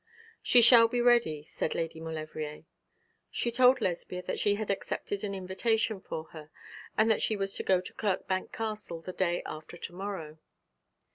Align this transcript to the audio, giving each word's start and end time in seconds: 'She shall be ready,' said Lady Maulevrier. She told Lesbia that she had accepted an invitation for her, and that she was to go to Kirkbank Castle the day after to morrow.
'She 0.41 0.61
shall 0.63 0.87
be 0.87 0.99
ready,' 0.99 1.43
said 1.43 1.75
Lady 1.75 1.99
Maulevrier. 1.99 2.63
She 3.29 3.51
told 3.51 3.79
Lesbia 3.81 4.23
that 4.23 4.39
she 4.39 4.55
had 4.55 4.71
accepted 4.71 5.23
an 5.23 5.35
invitation 5.35 6.01
for 6.01 6.23
her, 6.33 6.49
and 6.97 7.11
that 7.11 7.21
she 7.21 7.35
was 7.37 7.53
to 7.53 7.61
go 7.63 7.79
to 7.79 7.93
Kirkbank 7.93 8.51
Castle 8.51 9.01
the 9.01 9.13
day 9.13 9.43
after 9.45 9.77
to 9.77 9.93
morrow. 9.93 10.39